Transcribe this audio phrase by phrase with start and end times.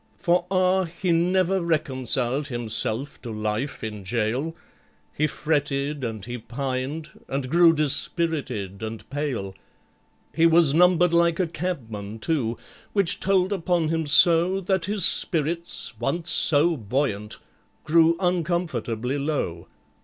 [0.17, 0.85] For, ah!
[0.85, 4.55] he never reconciled himself to life in gaol,
[5.13, 9.53] He fretted and he pined, and grew dispirited and pale;
[10.33, 12.57] He was numbered like a cabman, too,
[12.93, 17.37] which told upon him so That his spirits, once so buoyant,
[17.83, 19.67] grew uncomfortably low.